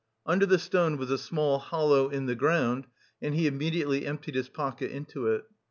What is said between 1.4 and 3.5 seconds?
hollow in the ground, and he